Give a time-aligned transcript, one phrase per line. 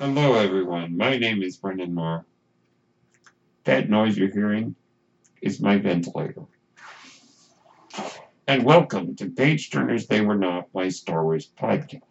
[0.00, 0.96] Hello, everyone.
[0.96, 2.24] My name is Brendan Moore.
[3.64, 4.76] That noise you're hearing
[5.42, 6.44] is my ventilator.
[8.46, 12.02] And welcome to Page Turners They Were Not, my Star Wars podcast.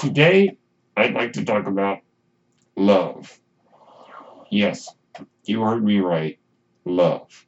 [0.00, 0.58] Today,
[0.96, 1.98] I'd like to talk about
[2.74, 3.38] love.
[4.50, 4.88] Yes,
[5.44, 6.40] you heard me right.
[6.84, 7.46] Love.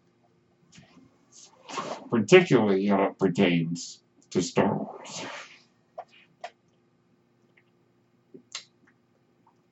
[2.10, 4.00] Particularly how it pertains
[4.30, 5.26] to Star Wars.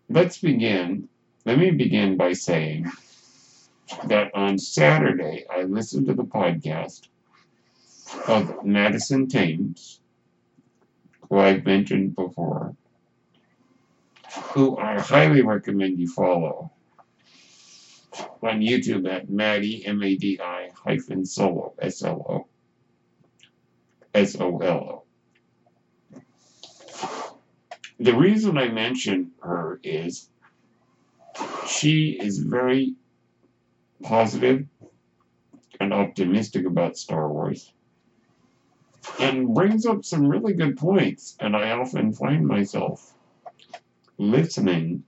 [0.09, 1.09] Let's begin.
[1.45, 2.91] Let me begin by saying
[4.05, 7.09] that on Saturday I listened to the podcast
[8.29, 10.01] of Madison Thames,
[11.29, 12.77] who I've mentioned before,
[14.53, 16.71] who I highly recommend you follow
[18.43, 22.47] on YouTube at Maddie, M-A-D-I hyphen solo, S-L-O,
[24.15, 25.06] S-O-L-O.
[27.99, 30.29] The reason I mention her is
[31.67, 32.95] she is very
[34.03, 34.67] positive
[35.81, 37.73] and optimistic about Star Wars
[39.19, 41.37] and brings up some really good points.
[41.41, 43.15] And I often find myself
[44.19, 45.05] listening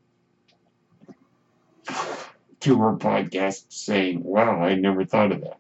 [2.61, 5.59] to her podcast saying, Wow, I never thought of that.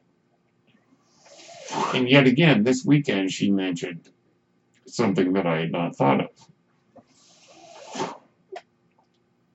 [1.95, 4.09] And yet again, this weekend she mentioned
[4.87, 6.31] something that I had not thought of.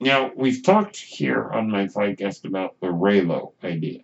[0.04, 4.00] Now, we've talked here on my podcast about the Reylo idea.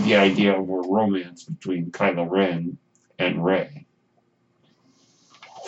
[0.00, 2.76] The idea of a romance between Kylo Ren
[3.20, 3.86] and Rey.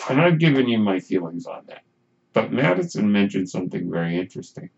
[0.09, 1.83] And I've given you my feelings on that.
[2.33, 4.69] But Madison mentioned something very interesting.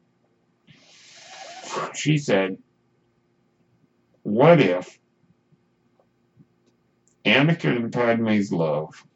[1.95, 2.59] She said,
[4.22, 5.00] What if
[7.25, 9.08] Anakin and Padme's love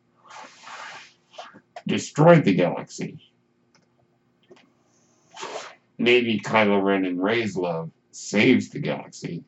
[1.86, 3.27] destroyed the galaxy?
[5.98, 9.44] Maybe Kylo Ren and Rey's love saves the galaxy,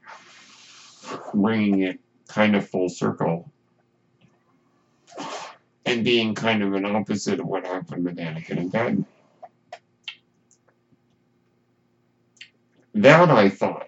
[1.33, 3.51] bringing it kind of full circle
[5.85, 9.01] and being kind of an opposite of what happened with Anakin and Padme.
[12.93, 13.87] That, I thought,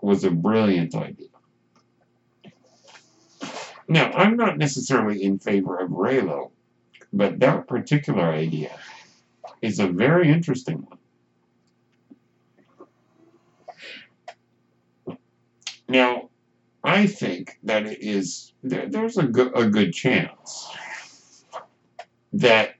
[0.00, 1.28] was a brilliant idea.
[3.88, 6.50] Now, I'm not necessarily in favor of Reylo,
[7.12, 8.76] but that particular idea
[9.60, 10.98] is a very interesting one.
[15.92, 16.30] Now,
[16.82, 20.70] I think that it is there, there's a good, a good chance
[22.32, 22.76] that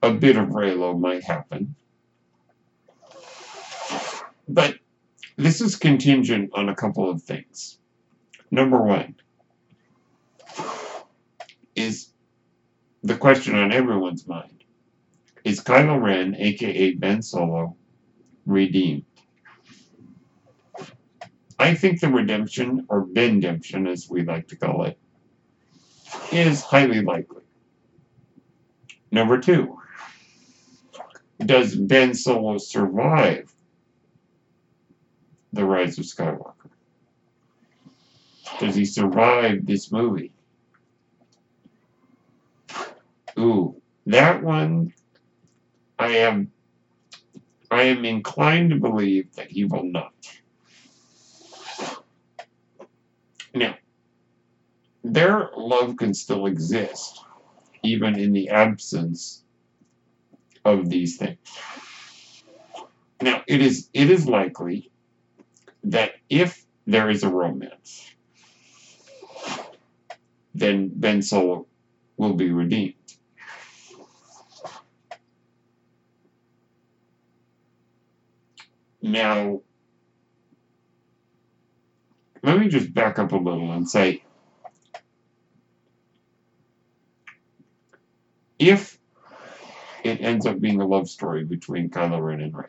[0.00, 1.74] a bit of Reylo might happen.
[4.48, 4.76] But
[5.36, 7.78] this is contingent on a couple of things.
[8.52, 9.16] Number one
[11.74, 12.12] is
[13.02, 14.62] the question on everyone's mind.
[15.42, 17.74] Is Kylo Ren, aka Ben Solo,
[18.46, 19.09] redeemed?
[21.60, 24.98] I think the redemption, or Bendemption as we like to call it,
[26.32, 27.42] is highly likely.
[29.12, 29.78] Number two,
[31.44, 33.54] does Ben Solo survive
[35.52, 36.70] the Rise of Skywalker?
[38.58, 40.32] Does he survive this movie?
[43.38, 44.94] Ooh, that one
[45.98, 46.52] I am
[47.70, 50.14] I am inclined to believe that he will not.
[53.54, 53.74] Now,
[55.02, 57.20] their love can still exist,
[57.82, 59.44] even in the absence
[60.64, 61.38] of these things.
[63.22, 64.90] Now, it is it is likely
[65.84, 68.14] that if there is a romance,
[70.54, 71.66] then Ben Solo
[72.16, 72.94] will be redeemed.
[79.02, 79.62] Now,
[82.42, 84.22] let me just back up a little and say,
[88.58, 88.98] if
[90.04, 92.66] it ends up being a love story between Kylo Ren and Rey,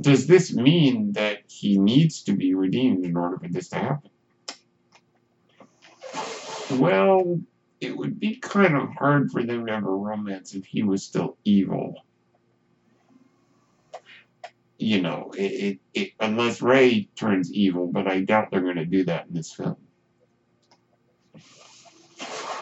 [0.00, 4.10] does this mean that he needs to be redeemed in order for this to happen?
[6.78, 7.40] Well,
[7.80, 11.02] it would be kind of hard for them to have a romance if he was
[11.02, 11.94] still evil
[14.80, 18.86] you know, it, it, it, unless Rey turns evil, but I doubt they're going to
[18.86, 19.76] do that in this film.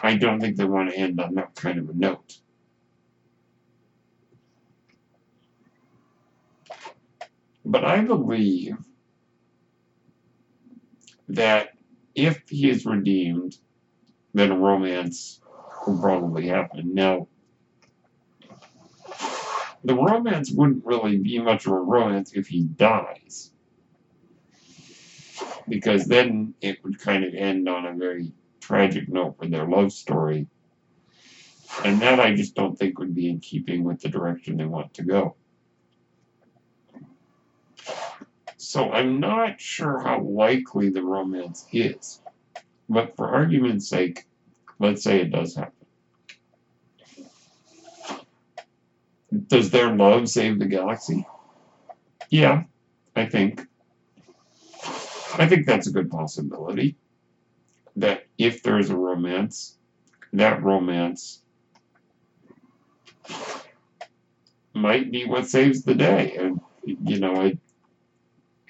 [0.03, 2.39] I don't think they want to end on that kind of a note.
[7.63, 8.77] But I believe
[11.29, 11.69] that
[12.15, 13.55] if he is redeemed,
[14.33, 15.39] then a romance
[15.85, 16.93] will probably happen.
[16.93, 17.27] Now,
[19.83, 23.51] the romance wouldn't really be much of a romance if he dies.
[25.67, 29.91] Because then it would kind of end on a very tragic note for their love
[29.91, 30.47] story.
[31.85, 34.93] And that I just don't think would be in keeping with the direction they want
[34.95, 35.35] to go.
[38.57, 42.21] So I'm not sure how likely the romance is.
[42.89, 44.25] But for argument's sake,
[44.79, 45.78] let's say it does happen.
[49.47, 51.25] Does their love save the galaxy?
[52.29, 52.63] Yeah,
[53.15, 53.61] I think.
[55.37, 56.95] I think that's a good possibility.
[57.95, 59.77] That if there is a romance,
[60.33, 61.41] that romance
[64.73, 66.35] might be what saves the day.
[66.37, 67.57] And, you know, it,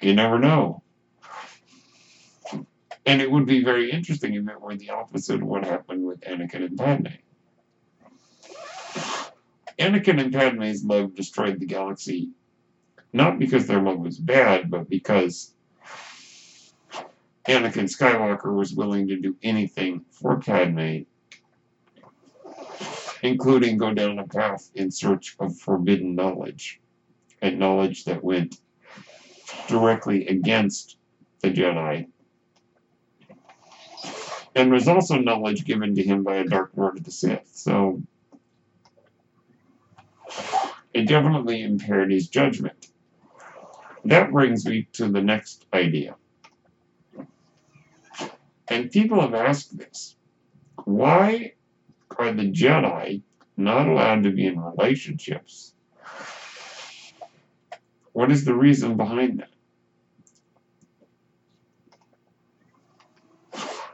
[0.02, 0.82] you never know.
[3.06, 6.20] And it would be very interesting if it were the opposite of what happened with
[6.20, 7.06] Anakin and Padme.
[9.80, 12.30] Anakin and Padme's love destroyed the galaxy,
[13.14, 15.54] not because their love was bad, but because
[17.48, 21.04] Anakin Skywalker was willing to do anything for Padme,
[23.22, 26.78] including go down a path in search of forbidden knowledge,
[27.40, 28.58] and knowledge that went
[29.66, 30.98] directly against
[31.40, 32.06] the Jedi,
[34.54, 37.48] and was also knowledge given to him by a Dark Lord of the Sith.
[37.54, 38.02] So
[40.92, 42.88] it definitely impaired his judgment.
[44.04, 46.16] That brings me to the next idea.
[48.68, 50.16] And people have asked this.
[50.84, 51.54] Why
[52.16, 53.22] are the Jedi
[53.56, 55.74] not allowed to be in relationships?
[58.12, 59.50] What is the reason behind that?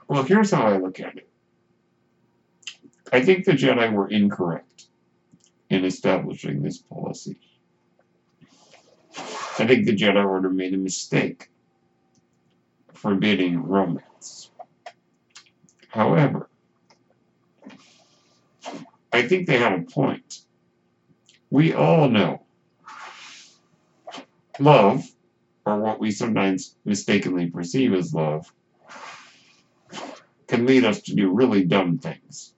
[0.09, 1.29] Well, here's how I look at it.
[3.13, 4.76] I think the Jedi were incorrect
[5.71, 7.39] in establishing this policy.
[9.59, 11.49] I think the Jedi Order made a mistake
[12.93, 14.51] forbidding romance.
[15.89, 16.49] However,
[19.13, 20.41] I think they had a point.
[21.51, 22.43] We all know
[24.59, 25.05] love,
[25.65, 28.53] or what we sometimes mistakenly perceive as love,
[30.47, 32.55] can lead us to do really dumb things.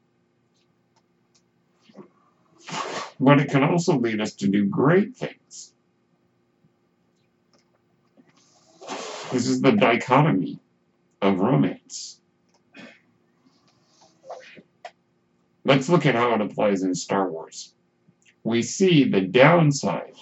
[3.20, 5.74] But it can also lead us to do great things.
[9.32, 10.58] This is the dichotomy
[11.20, 12.20] of romance.
[15.64, 17.74] Let's look at how it applies in Star Wars.
[18.42, 20.14] We see the downside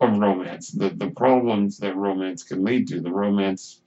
[0.00, 3.80] of romance, the, the problems that romance can lead to, the romance,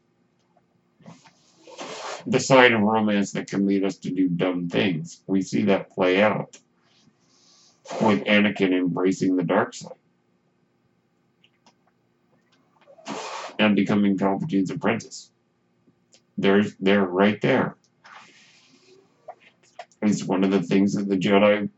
[2.26, 5.22] the side of romance that can lead us to do dumb things.
[5.28, 6.58] We see that play out
[8.02, 9.94] with Anakin embracing the dark side
[13.60, 15.32] and becoming Palpatine's apprentice.
[16.38, 17.78] There's, they're right there.
[20.02, 21.70] It's one of the things that the Jedi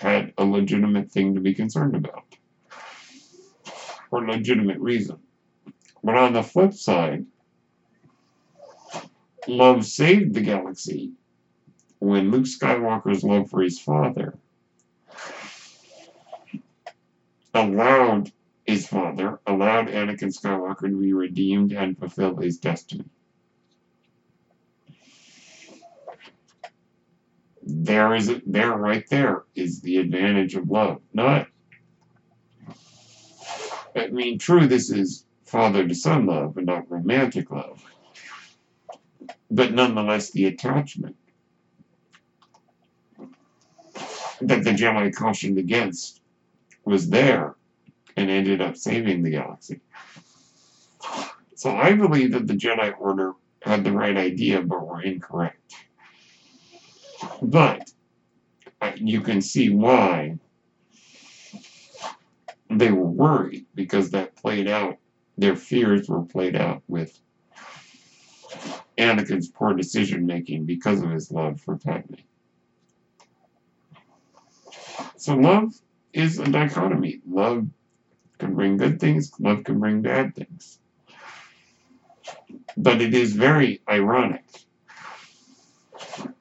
[0.00, 2.24] had a legitimate thing to be concerned about.
[4.10, 5.18] For legitimate reason.
[6.02, 7.26] But on the flip side,
[9.46, 11.12] love saved the galaxy
[11.98, 14.38] when Luke Skywalker's love for his father
[17.56, 18.30] allowed
[18.64, 23.04] his father, allowed Anakin Skywalker to be redeemed and fulfill his destiny.
[27.62, 31.00] There is there right there is the advantage of love.
[31.12, 31.48] Not
[33.96, 37.82] I mean true this is father to son love and not romantic love.
[39.50, 41.16] But nonetheless the attachment
[44.40, 46.20] that the Jedi cautioned against
[46.86, 47.56] was there
[48.16, 49.80] and ended up saving the galaxy.
[51.56, 55.74] So I believe that the Jedi Order had the right idea but were incorrect.
[57.42, 57.90] But
[58.80, 60.38] uh, you can see why
[62.70, 64.98] they were worried because that played out,
[65.36, 67.18] their fears were played out with
[68.96, 72.14] Anakin's poor decision making because of his love for Padme.
[75.16, 75.72] So love
[76.16, 77.20] is a dichotomy.
[77.28, 77.66] Love
[78.38, 80.78] can bring good things, love can bring bad things.
[82.76, 84.44] But it is very ironic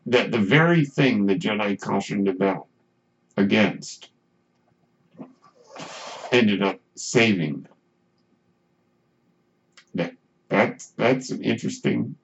[0.05, 2.67] that the very thing the Jedi cautioned about
[3.37, 4.09] against
[6.31, 7.73] ended up saving them.
[9.95, 10.13] That
[10.49, 12.15] that's that's an interesting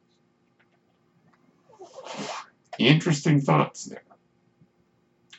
[2.77, 4.03] interesting thoughts there.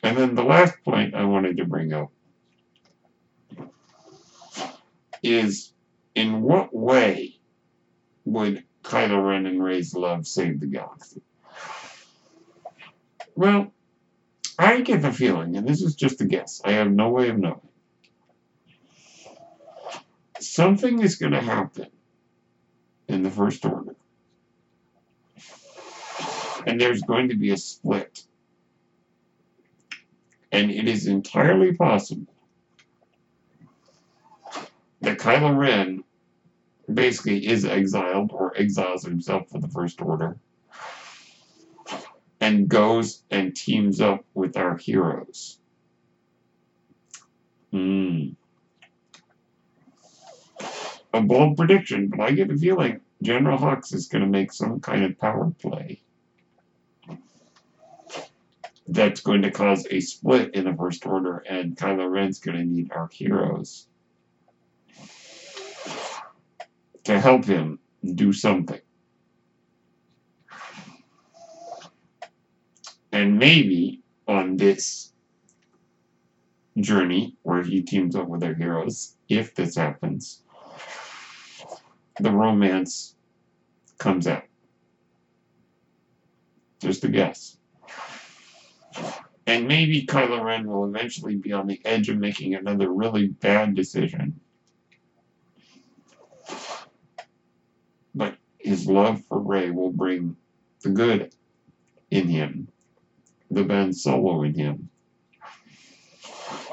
[0.03, 2.11] And then the last point I wanted to bring up
[5.23, 5.71] is
[6.13, 7.39] in what way
[8.25, 11.21] would Kylo Ren and Rey's love save the galaxy?
[13.33, 13.71] Well,
[14.59, 17.39] I get the feeling, and this is just a guess, I have no way of
[17.39, 17.61] knowing.
[20.39, 21.87] Something is going to happen
[23.07, 23.95] in the First Order.
[26.67, 28.23] And there's going to be a split
[30.53, 32.31] and it is entirely possible
[35.01, 36.03] that Kylo Ren
[36.93, 40.37] basically is exiled or exiles himself for the First Order
[42.39, 45.57] and goes and teams up with our heroes.
[47.71, 48.33] Hmm.
[51.15, 54.81] A bold prediction, but I get a feeling General Hux is going to make some
[54.81, 56.03] kind of power play
[58.87, 62.63] that's going to cause a split in the First Order, and Kylo Ren's going to
[62.63, 63.87] need our heroes
[67.05, 67.79] to help him
[68.15, 68.79] do something.
[73.11, 75.13] And maybe on this
[76.79, 80.41] journey where he teams up with their heroes, if this happens,
[82.19, 83.15] the romance
[83.97, 84.43] comes out.
[86.79, 87.57] Just a guess.
[89.45, 93.75] And maybe Kylo Ren will eventually be on the edge of making another really bad
[93.75, 94.39] decision.
[98.15, 100.37] But his love for Rey will bring
[100.81, 101.33] the good
[102.11, 102.67] in him
[103.51, 104.89] the Ben Solo in him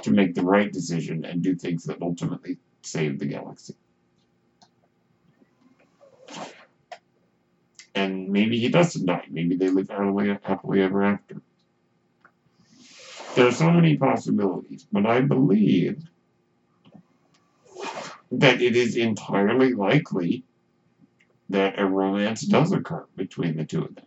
[0.03, 3.75] to make the right decision and do things that ultimately save the galaxy.
[7.95, 9.27] And maybe he doesn't die.
[9.29, 11.43] Maybe they live happily, happily ever after.
[13.35, 16.03] There are so many possibilities, but I believe
[18.33, 20.45] that it is entirely likely
[21.49, 24.05] that a romance does occur between the two of them.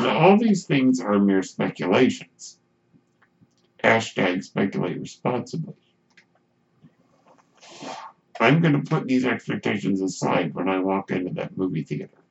[0.00, 2.58] Now, all these things are mere speculations.
[3.82, 5.74] Hashtag speculate responsibly.
[8.40, 12.21] I'm going to put these expectations aside when I walk into that movie theater.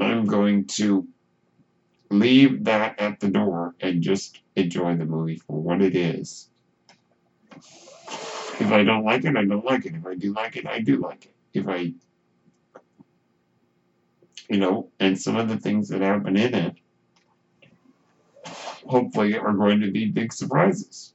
[0.00, 1.06] I'm going to
[2.10, 6.48] leave that at the door and just enjoy the movie for what it is.
[7.54, 9.94] If I don't like it, I don't like it.
[9.94, 11.34] If I do like it, I do like it.
[11.54, 11.92] If I
[14.48, 16.76] you know, and some of the things that happen in it
[18.86, 21.14] hopefully are going to be big surprises.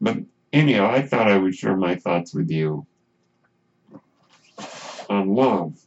[0.00, 0.18] But
[0.52, 2.86] anyhow, I thought I would share my thoughts with you
[5.10, 5.83] on love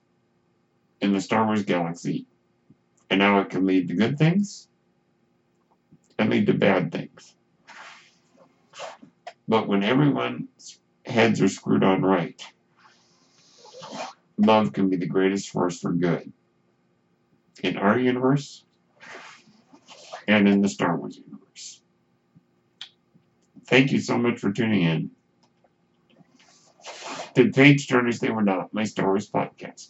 [1.02, 2.26] in the Star Wars galaxy
[3.10, 4.68] and now it can lead to good things
[6.20, 7.36] and lead to bad things.
[9.48, 12.42] But when everyone's heads are screwed on right,
[14.38, 16.32] love can be the greatest force for good
[17.64, 18.66] in our universe
[20.28, 21.82] and in the Star Wars universe.
[23.68, 25.12] Thank you so much for tuning in.
[27.36, 29.90] The page turners they were not my Star Wars podcast.